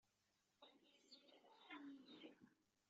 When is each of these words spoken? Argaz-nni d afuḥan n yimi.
Argaz-nni 0.65 1.37
d 1.43 1.45
afuḥan 1.49 1.83
n 1.95 1.97
yimi. 2.07 2.31